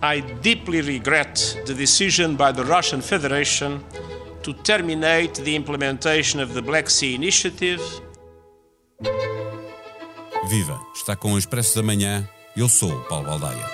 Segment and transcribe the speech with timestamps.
[0.00, 1.34] I deeply regret
[1.66, 3.84] the decision by the Russian Federation
[4.42, 7.82] to terminate the implementation of the Black Sea Initiative.
[10.48, 10.80] Viva!
[10.94, 12.28] Está com o Expresso da Manhã.
[12.56, 13.64] Eu sou o Paulo Baldaia.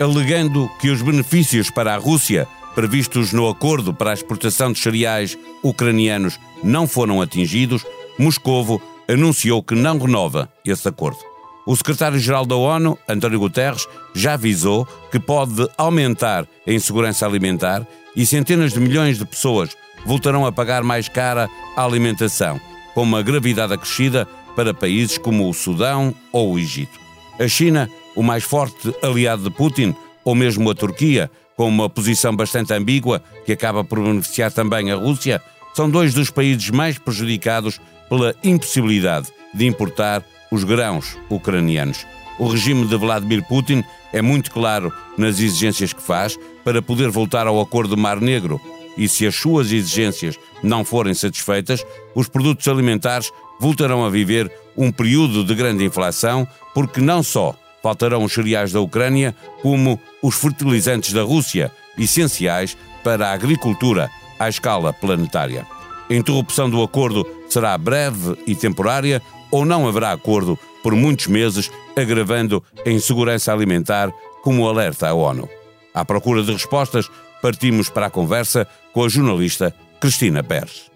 [0.00, 5.38] Alegando que os benefícios para a Rússia previstos no acordo para a exportação de cereais
[5.62, 7.84] ucranianos não foram atingidos,
[8.18, 11.18] Moscovo anunciou que não renova esse acordo.
[11.66, 18.26] O secretário-geral da ONU, António Guterres, já avisou que pode aumentar a insegurança alimentar e
[18.26, 19.70] centenas de milhões de pessoas
[20.04, 22.60] voltarão a pagar mais cara a alimentação,
[22.94, 24.26] com uma gravidade acrescida
[24.56, 26.98] para países como o Sudão ou o Egito.
[27.38, 32.34] A China, o mais forte aliado de Putin, ou mesmo a Turquia, com uma posição
[32.34, 35.40] bastante ambígua, que acaba por beneficiar também a Rússia,
[35.74, 37.80] são dois dos países mais prejudicados
[38.12, 42.06] pela impossibilidade de importar os grãos ucranianos.
[42.38, 43.82] O regime de Vladimir Putin
[44.12, 48.60] é muito claro nas exigências que faz para poder voltar ao Acordo do Mar Negro.
[48.98, 54.92] E se as suas exigências não forem satisfeitas, os produtos alimentares voltarão a viver um
[54.92, 61.14] período de grande inflação, porque não só faltarão os cereais da Ucrânia, como os fertilizantes
[61.14, 65.66] da Rússia, essenciais para a agricultura à escala planetária.
[66.10, 71.70] A interrupção do acordo será breve e temporária ou não haverá acordo por muitos meses,
[71.96, 74.10] agravando a insegurança alimentar,
[74.42, 75.48] como alerta a ONU.
[75.94, 77.08] À procura de respostas,
[77.40, 80.90] partimos para a conversa com a jornalista Cristina Pérez.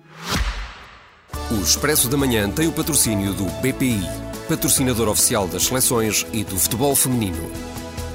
[1.50, 4.00] O Expresso da Manhã tem o patrocínio do BPI,
[4.48, 7.50] patrocinador oficial das seleções e do futebol feminino.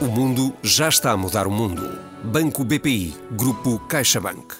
[0.01, 1.99] O mundo já está a mudar o mundo.
[2.23, 4.55] Banco BPI, Grupo CaixaBank.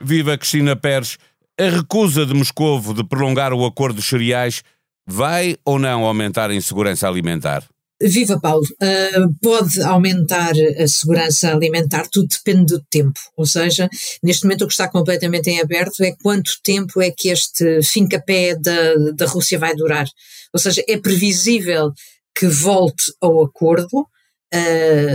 [0.00, 1.18] Viva Cristina Pérez.
[1.58, 4.62] A recusa de Moscovo de prolongar o acordo dos cereais
[5.06, 7.64] vai ou não aumentar a insegurança alimentar?
[8.02, 13.20] Viva Paulo, uh, pode aumentar a segurança alimentar, tudo depende do tempo.
[13.36, 13.88] Ou seja,
[14.20, 18.56] neste momento o que está completamente em aberto é quanto tempo é que este fim-capé
[18.56, 20.08] da, da Rússia vai durar.
[20.52, 21.92] Ou seja, é previsível
[22.36, 25.08] que volte ao acordo, uh,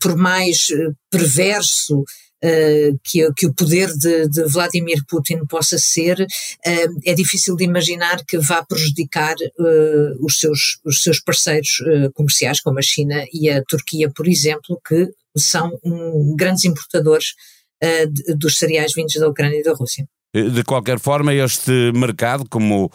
[0.00, 0.68] por mais
[1.10, 2.04] perverso
[3.02, 8.24] que, que, o poder de, de, Vladimir Putin possa ser, uh, é difícil de imaginar
[8.24, 11.82] que vá prejudicar uh, os, seus, os seus parceiros
[12.14, 17.34] comerciais, como a China e a Turquia, por exemplo, que são um, grandes importadores
[18.36, 20.04] dos cereais vindos da Ucrânia e da Rússia.
[20.34, 22.90] De qualquer forma, este mercado, como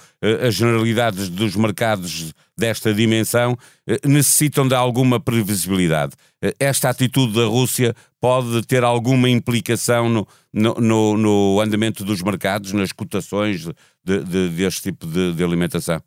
[0.46, 3.58] as generalidades dos mercados desta dimensão,
[4.06, 6.14] necessitam de alguma previsibilidade.
[6.60, 12.72] Esta atitude da Rússia pode ter alguma implicação no, no, no, no andamento dos mercados,
[12.72, 13.66] nas cotações
[14.06, 16.00] de, de, deste tipo de, de alimentação?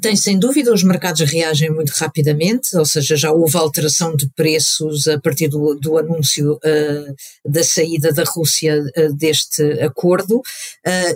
[0.00, 5.06] Tem sem dúvida, os mercados reagem muito rapidamente, ou seja, já houve alteração de preços
[5.06, 7.14] a partir do, do anúncio uh,
[7.44, 10.38] da saída da Rússia uh, deste acordo.
[10.38, 10.42] Uh,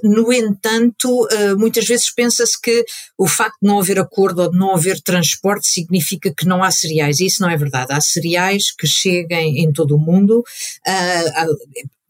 [0.03, 1.27] no entanto,
[1.57, 2.85] muitas vezes pensa-se que
[3.17, 6.71] o facto de não haver acordo ou de não haver transporte significa que não há
[6.71, 7.95] cereais, e isso não é verdade.
[7.95, 10.45] Há cereais que cheguem em todo o mundo.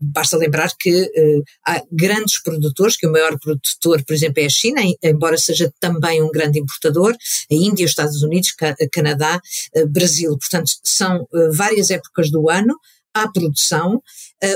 [0.00, 4.50] Basta lembrar que uh, há grandes produtores, que o maior produtor, por exemplo, é a
[4.50, 7.14] China, embora seja também um grande importador,
[7.50, 8.54] a Índia, os Estados Unidos,
[8.92, 9.40] Canadá,
[9.76, 10.36] uh, Brasil.
[10.38, 12.76] Portanto, são uh, várias épocas do ano,
[13.12, 14.00] há produção.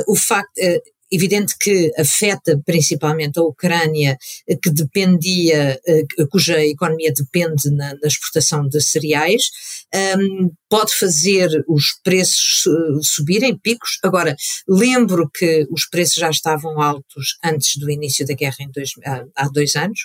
[0.06, 0.52] o facto,
[1.12, 4.16] Evidente que afeta principalmente a Ucrânia,
[4.48, 9.42] eh, que dependia, eh, cuja economia depende na, na exportação de cereais,
[9.94, 12.64] um, pode fazer os preços
[13.02, 13.98] subirem, picos.
[14.02, 14.34] Agora,
[14.66, 18.90] lembro que os preços já estavam altos antes do início da guerra dois,
[19.36, 20.00] há, dois anos.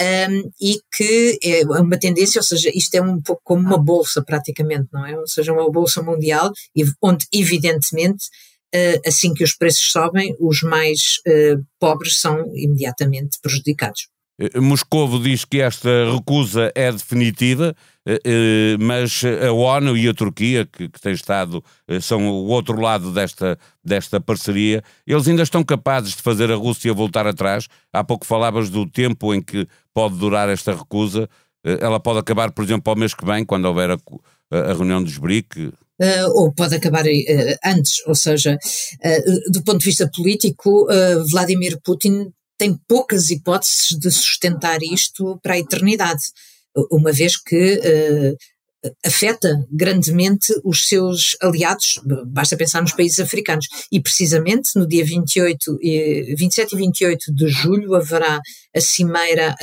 [0.00, 4.22] Um, e que é uma tendência, ou seja, isto é um pouco como uma bolsa
[4.22, 5.16] praticamente, não é?
[5.16, 6.50] Ou seja, uma bolsa mundial,
[7.00, 8.51] onde evidentemente eh,
[9.06, 14.08] assim que os preços sobem, os mais eh, pobres são imediatamente prejudicados.
[14.40, 17.74] Eh, Moscovo diz que esta recusa é definitiva,
[18.80, 21.62] mas a ONU e a Turquia, que, que têm estado,
[22.00, 26.92] são o outro lado desta, desta parceria, eles ainda estão capazes de fazer a Rússia
[26.92, 27.68] voltar atrás.
[27.92, 31.28] Há pouco falavas do tempo em que pode durar esta recusa.
[31.62, 33.96] Ela pode acabar, por exemplo, ao mês que vem, quando houver a,
[34.50, 39.78] a reunião dos BRIC, Uh, ou pode acabar uh, antes, ou seja, uh, do ponto
[39.78, 40.86] de vista político,
[41.30, 46.22] Vladimir Putin tem poucas hipóteses de sustentar isto para a eternidade,
[46.90, 47.80] uma vez que
[49.04, 53.66] afeta grandemente os seus aliados, basta pensar nos países africanos.
[53.90, 55.78] E precisamente no dia 28,
[56.36, 58.40] 27 e 28 de julho haverá
[58.74, 59.56] a cimeira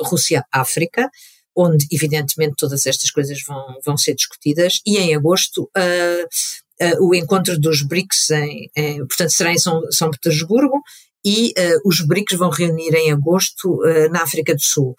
[0.00, 1.10] Rússia-África,
[1.58, 7.14] onde evidentemente todas estas coisas vão, vão ser discutidas, e em agosto uh, uh, o
[7.14, 10.80] encontro dos BRICS, em, em, portanto será em São, São Petersburgo,
[11.24, 13.80] e uh, os BRICS vão reunir em agosto
[14.12, 14.94] na África do Sul.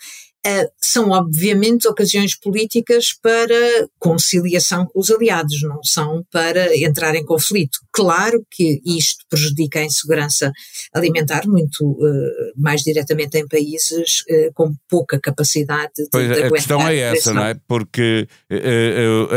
[0.46, 3.54] Uh, são obviamente ocasiões políticas para
[4.00, 7.80] conciliação com os aliados, não são para entrar em conflito.
[7.92, 10.50] Claro que isto prejudica a insegurança
[10.94, 16.52] alimentar muito uh, mais diretamente em países uh, com pouca capacidade de, pois, de A
[16.52, 17.56] questão é essa, não é?
[17.68, 18.26] Porque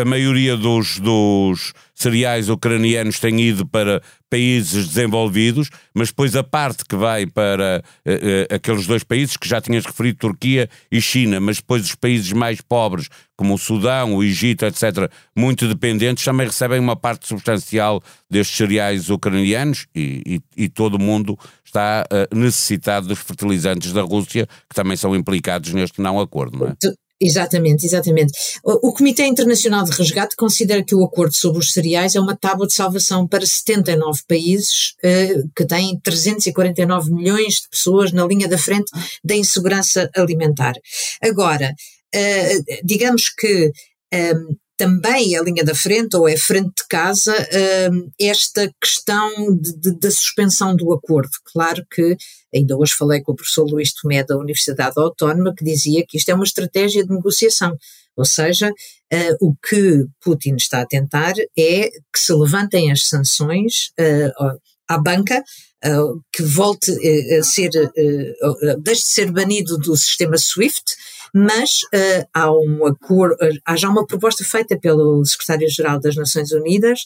[0.01, 1.73] a maioria dos, dos
[2.03, 8.11] cereais ucranianos têm ido para países desenvolvidos, mas depois a parte que vai para uh,
[8.11, 12.33] uh, aqueles dois países que já tinhas referido, Turquia e China, mas depois os países
[12.33, 18.03] mais pobres, como o Sudão, o Egito, etc., muito dependentes, também recebem uma parte substancial
[18.31, 24.03] destes cereais ucranianos e, e, e todo o mundo está uh, necessitado dos fertilizantes da
[24.03, 26.75] Rússia, que também são implicados neste não acordo, não é?
[27.25, 28.33] Exatamente, exatamente.
[28.65, 32.67] O, Comitê Internacional de Resgate considera que o acordo sobre os cereais é uma tábua
[32.67, 38.59] de salvação para 79 países uh, que têm 349 milhões de pessoas na linha da
[38.59, 38.91] frente
[39.23, 40.75] da insegurança alimentar.
[41.23, 41.73] Agora,
[42.13, 47.33] uh, digamos que um, ehm, também a linha da frente, ou é frente de casa,
[47.93, 51.31] um, esta questão de, de, da suspensão do acordo.
[51.53, 52.17] Claro que
[52.53, 56.29] ainda hoje falei com o professor Luís Tomé da Universidade Autónoma, que dizia que isto
[56.31, 57.77] é uma estratégia de negociação.
[58.17, 63.93] Ou seja, uh, o que Putin está a tentar é que se levantem as sanções
[64.01, 64.59] uh,
[64.89, 65.45] à banca,
[65.87, 66.91] uh, que volte
[67.39, 67.71] a ser,
[68.81, 70.97] deixe de ser banido do sistema SWIFT,
[71.33, 76.53] mas uh, há um acordo, uh, há já uma proposta feita pelo secretário-geral das Nações
[76.53, 77.01] Unidas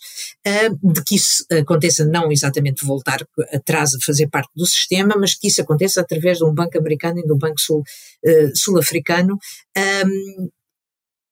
[0.47, 5.35] uh, de que isso aconteça não exatamente voltar atrás a fazer parte do sistema, mas
[5.35, 7.83] que isso aconteça através de um banco americano e de um banco sul,
[8.55, 9.39] sul-africano,
[9.77, 10.49] um,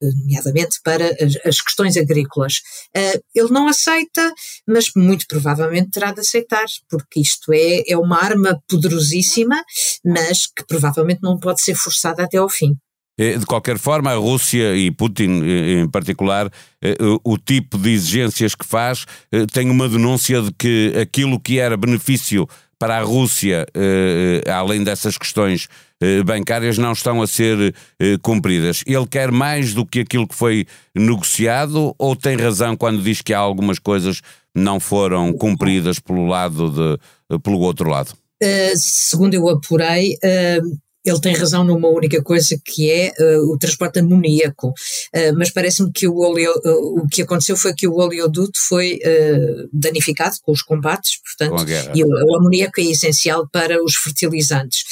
[0.00, 1.10] nomeadamente para
[1.44, 2.58] as, questões agrícolas.
[2.96, 4.32] Uh, ele não aceita,
[4.66, 9.62] mas muito provavelmente terá de aceitar, porque isto é, é uma arma poderosíssima,
[10.04, 12.76] mas que provavelmente não pode ser forçada até ao fim.
[13.16, 16.50] Eh, de qualquer forma, a Rússia e Putin eh, em particular,
[16.82, 19.06] eh, o tipo de exigências que faz
[19.52, 23.66] tem uma denúncia de que aquilo que era benefício para a Rússia,
[24.52, 25.68] além dessas questões
[26.26, 27.74] bancárias, não estão a ser
[28.20, 28.82] cumpridas.
[28.86, 33.32] Ele quer mais do que aquilo que foi negociado ou tem razão quando diz que
[33.32, 34.20] há algumas coisas
[34.54, 38.12] não foram cumpridas pelo lado de, pelo outro lado?
[38.42, 43.58] Uh, segundo eu apurei, uh, ele tem razão numa única coisa que é uh, o
[43.58, 47.94] transporte amoníaco, uh, mas parece-me que o, oleo, uh, o que aconteceu foi que o
[47.94, 48.98] oleoduto foi
[49.72, 51.64] danificado com os combates, portanto,
[51.94, 54.84] e o, o, amoníaco é essencial para os fertilizantes.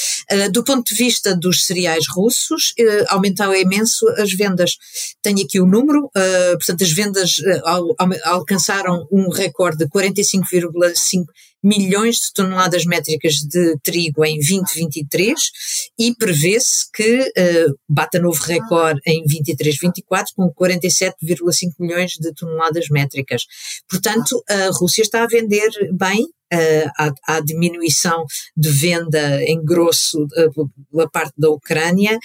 [0.52, 2.74] do ponto de vista dos cereais russos,
[3.08, 4.76] aumentaram imenso as vendas.
[5.22, 6.10] Tenho aqui o número,
[6.52, 11.24] portanto, as vendas al, al, alcançaram um recorde de 45,5
[11.62, 15.38] milhões de toneladas métricas de trigo em 2023
[15.98, 23.46] e prevê-se que uh, bata novo recorde em 23-24 com 47,5 milhões de toneladas métricas.
[23.88, 28.24] Portanto, a Rússia está a vender bem, uh, à, diminuição
[28.56, 32.18] de venda em grosso uh, pela parte da Ucrânia.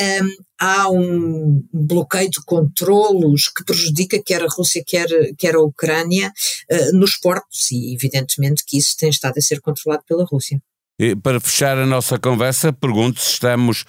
[0.00, 0.28] Um,
[0.60, 6.32] há um bloqueio de controlos que prejudica quer a Rússia, quer, quer a Ucrânia
[6.70, 10.60] uh, nos portos e evidentemente que isso tem estado a ser controlado pela Rússia.
[11.00, 13.84] E para fechar a nossa conversa, pergunto se estamos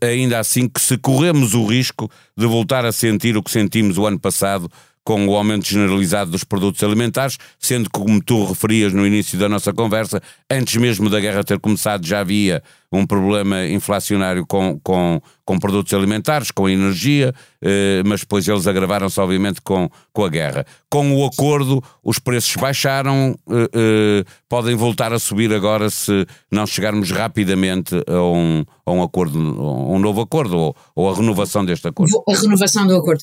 [0.00, 4.06] ainda assim que se corremos o risco de voltar a sentir o que sentimos o
[4.06, 4.70] ano passado
[5.04, 9.48] com o aumento generalizado dos produtos alimentares, sendo que, como tu referias no início da
[9.48, 12.62] nossa conversa, antes mesmo da guerra ter começado já havia
[12.92, 19.18] um problema inflacionário com, com, com produtos alimentares, com energia, eh, mas depois eles agravaram-se,
[19.18, 20.66] obviamente, com, com a guerra.
[20.90, 26.66] Com o acordo, os preços baixaram, eh, eh, podem voltar a subir agora se não
[26.66, 31.64] chegarmos rapidamente a um, a um acordo, a um novo acordo, ou, ou a renovação
[31.64, 32.22] deste acordo.
[32.28, 33.22] A renovação do acordo.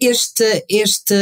[0.00, 1.14] Esta, esta,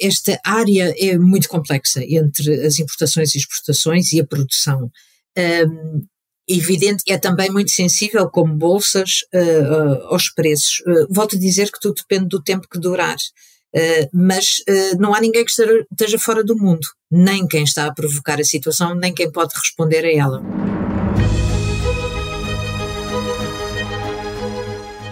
[0.00, 4.90] esta área é muito complexa entre as importações e exportações e a produção.
[5.38, 6.02] Um,
[6.48, 10.80] evidente, é também muito sensível, como bolsas, uh, uh, aos preços.
[10.80, 13.16] Uh, volto a dizer que tudo depende do tempo que durar.
[14.12, 14.62] mas
[14.98, 18.94] não há ninguém que esteja fora do mundo, nem quem está a provocar a situação,
[18.94, 20.75] nem quem pode responder a ela.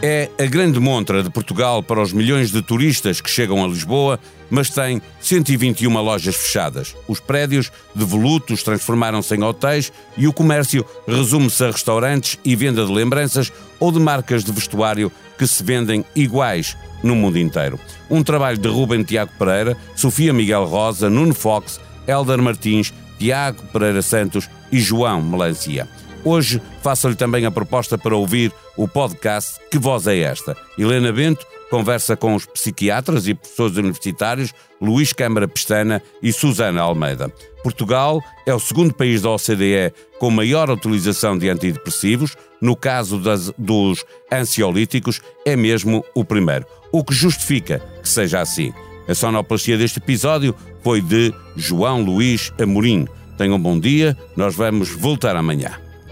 [0.07, 4.21] É a grande montra de Portugal para os milhões de turistas que chegam a Lisboa,
[4.51, 6.95] mas tem 121 lojas fechadas.
[7.09, 12.93] Os prédios devolutos transformaram-se em hotéis e o comércio resume-se a restaurantes e venda de
[12.93, 17.81] lembranças ou de marcas de vestuário que se vendem iguais no mundo inteiro.
[18.11, 24.03] Um trabalho de Ruben Tiago Pereira, Sofia Miguel Rosa, Nuno Fox, Elder Martins, Tiago Pereira
[24.03, 25.89] Santos e João Melancia.
[26.25, 30.57] Hoje faço-lhe também a proposta para ouvir o podcast Que Voz é Esta?
[30.79, 37.29] Helena Bento conversa com os psiquiatras e professores universitários Luís Câmara Pestana e Susana Almeida.
[37.63, 42.37] Portugal é o segundo país da OCDE com maior utilização de antidepressivos.
[42.61, 48.73] No caso das, dos ansiolíticos, é mesmo o primeiro, o que justifica que seja assim.
[49.07, 53.07] A sonoplastia deste episódio foi de João Luís Amorim.
[53.37, 55.84] Tenham um bom dia, nós vamos voltar amanhã.